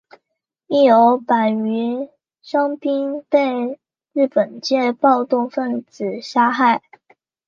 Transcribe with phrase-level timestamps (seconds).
[0.65, 2.09] 亦有百余
[2.41, 3.79] 伤兵被
[4.13, 6.81] 日本籍暴动分子杀害。